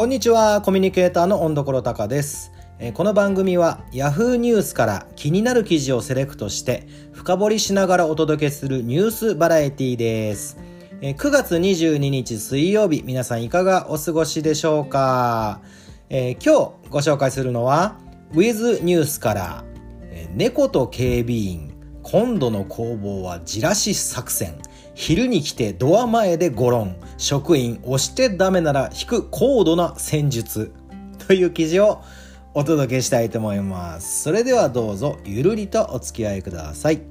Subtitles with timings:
[0.00, 2.52] こんにちは、コミュニケーターの温所隆です。
[2.94, 10.56] この番組は Yahoo ニュースから気になる記事をセレクトして深掘りしながらお届けするニュースバラエティです。
[11.02, 15.60] 9月22日水曜日、皆さんいかがお過ごしでしょうか、
[16.08, 17.98] えー、今日ご紹介するのは
[18.32, 19.64] With ニュースから
[20.34, 24.62] 猫と警備員今度の攻防はじらし作戦
[24.94, 30.72] 昼に来てドア前でゴロン職員押してダメなら引く高度な戦術。
[31.28, 32.00] という記事を
[32.54, 34.22] お届けしたいと思います。
[34.22, 37.02] それではどうぞゆるりとお付き合いください。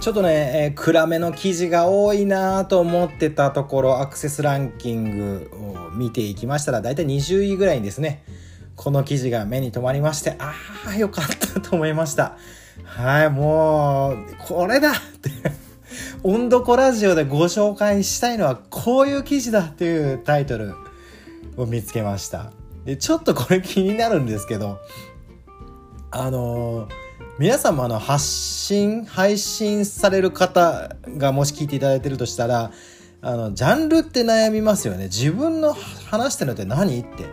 [0.00, 5.50] ちょっとね、えー、暗めの記事が多いなと思ってたところ、アクセスランキング
[5.90, 8.24] を見ていきましたら、だいたい20位ぐらいにですね、
[8.76, 10.54] この記事が目に留まりまして、あ
[10.88, 12.36] あ、よかったと思いました。
[12.84, 15.30] はい、もう、これだって
[16.22, 20.74] 温度コラジオでご紹介したいのは、こういう記事だっていうタイトル
[21.56, 22.52] を見つけました。
[22.84, 24.78] で、ちょっとこれ気になるんですけど、
[26.10, 27.04] あのー
[27.36, 32.70] 皆さんもあの発信配信される方がもし聞いていただいてるとしたら
[33.22, 37.24] あのジャンルって悩みますよね自分の話してるのって何って、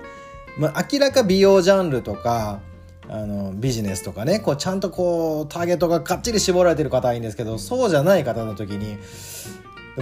[0.58, 2.60] まあ、明らか美容ジャンルとか
[3.08, 8.98] あのビジネスとかねこうちゃんとこうターゲットがかっちり絞られてる方はいいんですけどそうじゃない方の時に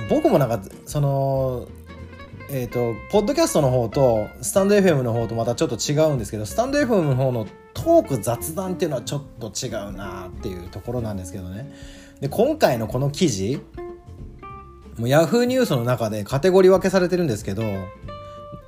[0.09, 1.67] 僕もなんかその
[2.51, 11.71] えっ、ー、とポッドキャストの方とスタンド FM の方とまたちょっと違うんですけどスタンド FM の方のトーク雑談っていうのはちょっと違うなっていうところなんですけどね。
[12.19, 13.61] で今回のこの記事
[14.97, 17.63] もう Yahoo ニュースの中でカテゴリー分けされてるんですけど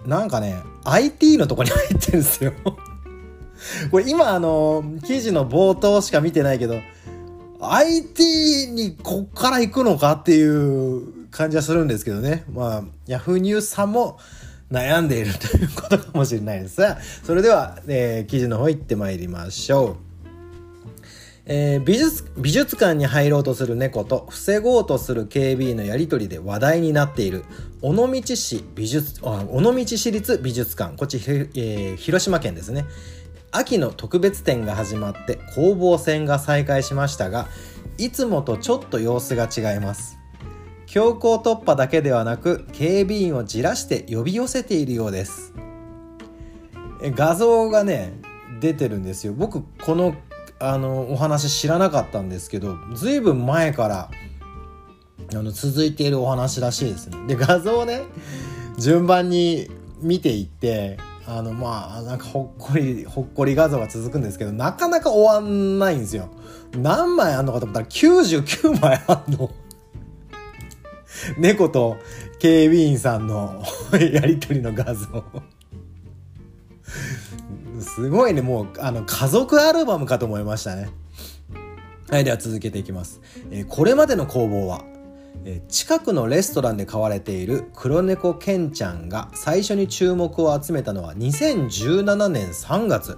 [0.06, 2.54] なんかね IT のとこに入ってるんですよ。
[3.92, 6.80] これ今あの記事の冒頭しか見てないけど
[7.60, 12.44] IT にこっから行くのかっていう感じはするんですけどね。
[12.52, 14.18] まあ Yahoo ニュースさんも
[14.72, 16.80] 悩んでいるということかもしれないです。
[16.80, 20.11] が、それでは、えー、記事の方行ってまいりましょう。
[21.46, 27.44] えー、美術美術館に入ろうとする猫と防ごうとする警備員のやり取りで話題になっている。
[27.82, 30.96] 尾道市美術尾道市立美術館。
[30.96, 32.86] こっち、えー、広島県ですね。
[33.52, 37.48] 秋の特別展が始まって攻防戦が再開しましたが
[37.98, 40.18] いつもとちょっと様子が違います。
[40.86, 45.54] 強行突破だけではなく警備員をじらして呼び寄せているようです。
[47.02, 48.14] 画像がね
[48.60, 49.34] 出てるんですよ。
[49.34, 50.16] 僕この
[50.62, 54.12] あのお話知らなかったんですけどずいぶん前から
[55.34, 57.18] あの続いているお話らしいですね。
[57.28, 58.04] で画像をね
[58.78, 59.70] 順番に
[60.02, 66.30] 見ていってあのまあなんかほっこりほっこり画像が続くんですけどなかなか終わんないんですよ。
[66.78, 69.52] 何枚あんのかと思ったら99枚あんの。
[71.38, 71.98] 猫と
[72.40, 75.24] 警備員さんの やりとりの画像。
[77.96, 78.42] すごいね。
[78.42, 80.90] もうあの家族アルバムかと思いましたね。
[82.12, 83.22] はいでは続けていきます、
[83.52, 84.84] えー、これまでの工房は、
[85.46, 93.18] えー、近くのレストランで飼われている黒猫ケンちゃんが最初に注目を集めたのは2017年3月、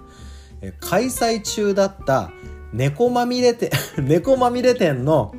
[0.62, 2.30] えー、開催中だった
[2.72, 5.34] 猫まみれ店 猫まみれ店の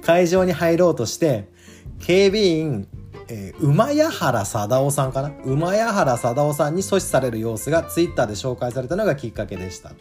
[0.00, 1.48] 会場に入ろうとして
[1.98, 2.86] 警備員、
[3.28, 5.32] えー、馬谷原貞夫さんかな？
[5.44, 9.92] 馬屋原貞夫さんに阻止される様子がツイッターで紹介されたのがきっかけでした。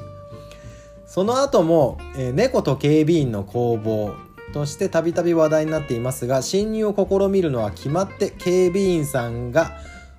[1.06, 4.14] その後も、えー、猫と警備員の攻防
[4.54, 9.72] としてたびたび話題になっていますが侵入を試みるのは決まって警備員さんが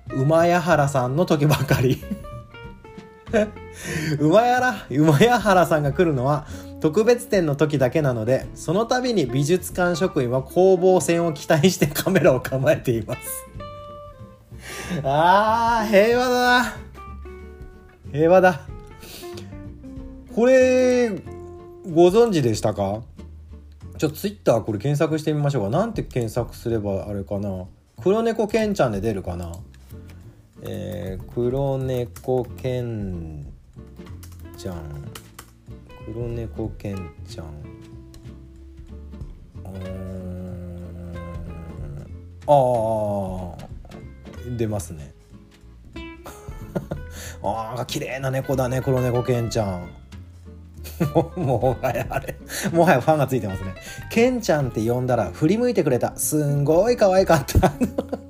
[0.09, 2.03] 馬屋原さんの時ばかり。
[4.19, 6.45] 馬谷馬谷原さんが来るのは
[6.79, 13.21] 特別展の時だけなのでその度に美術館職員は攻防戦を期待してカメラを構えています。
[15.03, 16.75] あー平和だな。
[18.11, 18.61] 平和だ。
[20.35, 23.01] これご存知でしたか？
[23.97, 25.77] ちょっとツイッターこれ検索してみましょうか。
[25.77, 27.65] なんて検索すればあれかな？
[28.01, 29.51] 黒猫けんちゃんで出るかな？
[30.65, 33.45] えー、黒猫けん
[34.57, 34.75] ちゃん。
[36.05, 37.47] 黒猫けんちゃん。
[42.45, 43.57] ああ
[44.57, 45.13] 出ますね。
[47.43, 49.89] ああ綺麗な猫だね黒猫けんちゃん。
[51.35, 52.37] もはやあれ。
[52.71, 53.75] もはやファンがついてますね。
[54.09, 56.15] けんちゃんって呼んだら振り向いてくれた。
[56.15, 57.73] すんごい可愛かった。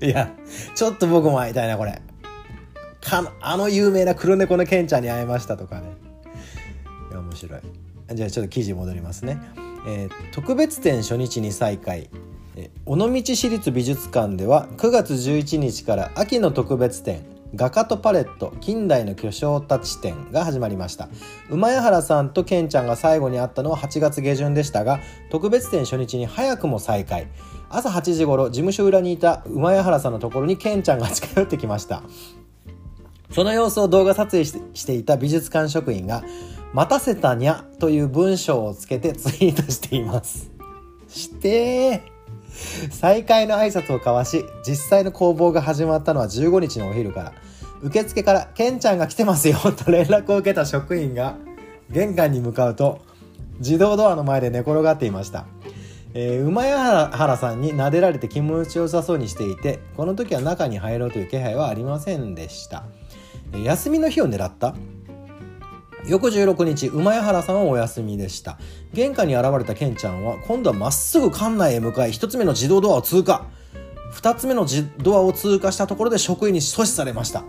[0.00, 0.30] いや
[0.74, 2.00] ちょっと僕も会いたいなこれ。
[3.00, 5.86] かあの有名な黒猫のケンちゃんに会えましたとかね。
[7.10, 7.60] いや面白い。
[8.14, 9.38] じゃあちょっと記事戻りますね、
[9.86, 12.08] えー、特別展初日に再開。
[12.86, 17.24] 尾道市立美術館では9月11日から秋の特別展
[17.54, 21.08] 画家とパレット近代の巨匠たち展が始まりました。
[21.48, 25.00] 馬谷原さんとケンちゃんが最後に会ったのは8月下旬でしたが
[25.30, 27.28] 特別展初日に早くも再開。
[27.70, 32.02] 朝8時頃事務所裏にいた馬谷原さんのところにケンちゃんが近寄ってきました。
[33.30, 36.22] その様子を動画撮影していた美術館職員が
[36.72, 40.50] 「待たせたにゃ」という文章をつけてツイートしています。
[41.08, 42.00] してー。
[42.90, 47.32] 再会の挨拶を交わし実際の攻防が始まったのは15日のお昼から。
[47.80, 51.36] 受付から「ケンちゃんが来てますよ」と連絡を受けた職員が
[51.90, 52.98] 玄関に向かうと
[53.60, 55.46] 自動ドアの前で寝転がっていました、
[56.14, 62.84] えー、馬谷原さんに撫でられて気持ちよさそうにしていてこの時は中に入ろうという気配はありませんでした、
[63.52, 64.74] 休みの日を狙った。
[66.06, 68.58] 翌16日馬谷原さんはお休みでした。
[68.94, 73.46] 玄関に現れたケンちゃんは今度はまっすぐ館内へ向かい1つ目の自動ドアを通過。
[74.14, 74.66] 2つ目の
[74.98, 77.44] ドアを通過したところで職員に阻止されました。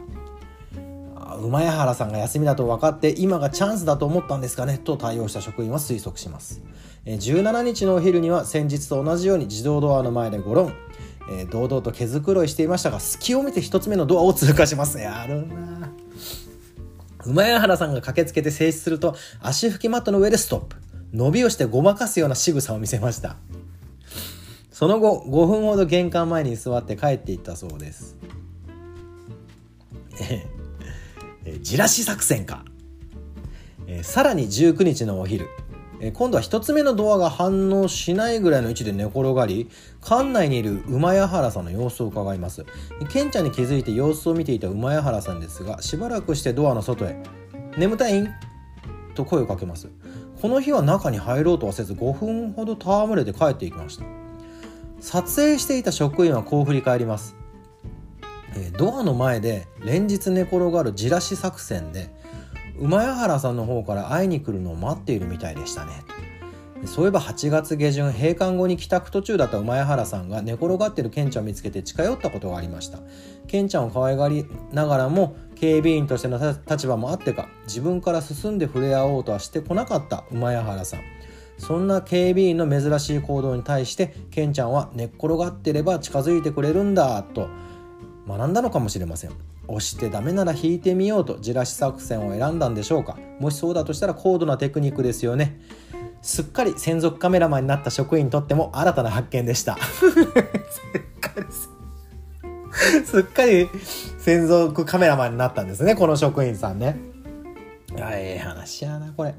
[1.40, 4.78] 馬谷原さんが休みだと分かって今がチャンスだと思ったんですかね？
[4.78, 6.62] と対応した職員は推測します。
[7.06, 10.74] 17日のお昼には先日と同じように自動ドアの前でゴロン。
[11.52, 15.92] 堂々と毛づくろいしていましたが隙を見て1つ目のドアを通過しますやるな
[17.24, 20.78] 馬谷原さんが駆けつけて静止すると足拭きマットの上でストップ。
[21.14, 23.36] 伸びをしてごまかすような仕草を見せました。
[24.72, 28.18] その後5分ほど玄関前に座って帰っていったそうです。
[30.22, 30.48] え
[31.50, 32.64] えじらし作戦か、
[33.88, 35.48] えさらに19日のお昼。
[36.00, 39.70] え今度は1つ目のドアが反応しないぐらいの位置で寝転がり
[40.02, 42.66] 館内にいる馬谷原さんの様子を伺います。
[43.10, 47.18] ケンちゃんに気づいて様子を見ていた馬谷原さんですがしばらくしてドアの外へ
[47.78, 48.22] 「眠たい？
[48.22, 48.30] ん?」
[49.16, 49.90] と声をかけます。
[50.40, 54.06] この日は中に入ろうとはせず5分ほど戯れて帰っていきました。
[55.02, 57.39] 撮影していた職員はこう振り返ります。
[58.78, 62.10] ドアの前で連日寝転がるじらし作戦で
[62.80, 65.92] 馬谷原さんの方から会いに来るのを待っているみたいでしたね。
[66.86, 73.00] そういえば8月下旬閉館後に帰宅途中だった馬谷原さんが寝転がってるケンちゃんを見つけて近寄ったことがありました。
[73.48, 81.02] ケンちゃんを可愛がりながらも警備員としての立場もあってか自分から進んで触れ合おうとはしてこなかった馬谷原さん。
[81.58, 87.50] そんな警備員の珍しい行動に対してケンちゃんは寝っ転がってれば近づいてくれるんだと
[88.30, 89.32] 学んだのかもしれません。
[89.68, 93.18] 押してダメなら引いてみようとじらし作戦を選んだんでしょうか。
[93.40, 95.60] もしそうだとしたら高度なテクニックですよね。
[96.22, 99.78] すっかり専属カメラマンになった職員にとっても新たな発見でした。
[103.06, 103.68] すっかり
[104.20, 106.98] 専属カメラマンになったんですねこの職員さんね。
[107.96, 109.32] いやええ話やなこれ。
[109.32, 109.34] い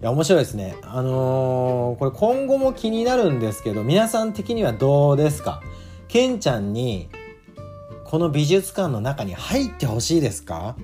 [0.00, 0.76] や面白いですね。
[0.82, 5.62] あのー、これ今後も気になるんですけど皆さん的にはどうですか？
[6.08, 7.08] ケンちゃんに
[8.14, 10.76] この美術館の中に入ってほしいですか？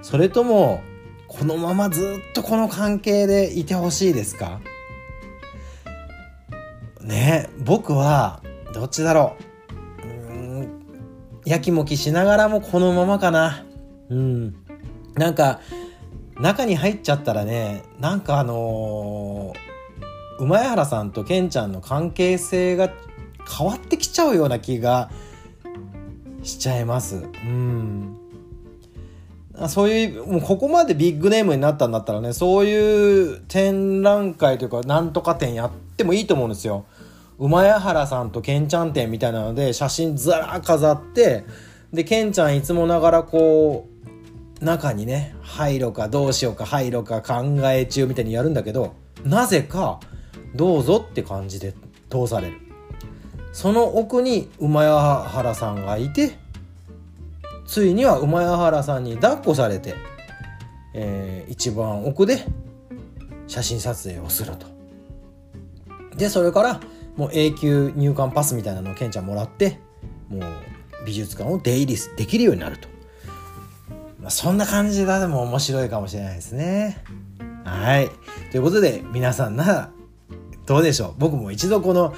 [0.00, 0.80] それとも
[1.28, 4.62] このままずっとこの関係でいてほしいですか？
[7.02, 8.42] ね僕は
[8.72, 9.36] どっちだろ
[10.02, 10.06] う？
[10.06, 10.08] う
[10.62, 10.68] ん
[11.44, 13.66] やきもきしながらもこのままかな。
[14.08, 14.56] うん。
[15.16, 15.60] なんか
[16.38, 22.90] 中に入っちゃったらねなんかあのー、馬原さんとケンちゃんの関係性が
[23.58, 25.10] 変わってきちゃうような気が
[26.42, 27.16] しちゃいます。
[27.16, 28.16] うん。
[29.68, 36.86] そういう、もうここまでビッグネームになったんだったらね、そういう展覧会というか、なんとか展やってもいいと思うんですよ。
[37.38, 41.44] 馬谷原さんとケンちゃん展みたいなので、写真ずら飾って、
[41.92, 43.86] で、ケンちゃんいつもながらこ
[44.60, 48.94] う、中にね、入ろうかどうしようか入ろうか考え中みたいにやるんだけど、
[49.24, 50.00] なぜか、
[50.54, 51.74] どうぞって感じで
[52.08, 52.69] 通される。
[53.52, 54.82] その奥に馬
[55.24, 56.38] 原さんがいて
[57.66, 59.94] ついには馬原さんに抱っこされて、
[60.94, 62.44] えー、一番奥で
[63.46, 64.66] 写真撮影をすると。
[66.16, 66.80] でそれから
[67.16, 69.78] もう永久入館パスみたいなのをケンちゃんもらって
[70.28, 70.42] もう
[71.04, 72.88] 美術館を出入りできるようになると。
[74.20, 77.02] まあ、そんな感じがでも面白いかもしれないですね。
[77.64, 78.10] はい。
[78.50, 79.90] ということで皆さんなら
[80.66, 81.14] どうでしょう？
[81.18, 82.14] 僕も一度この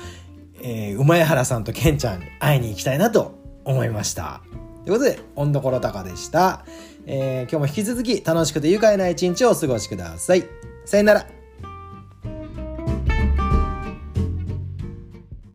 [0.63, 4.41] えー、馬原さんとケンちゃんに会いに行きたいなと思いました。
[4.85, 6.65] ということで、温所高でした。
[7.07, 10.45] えー、今日も引き続き楽しくて愉快な一日をお過ごしください。
[10.85, 11.42] さよなら。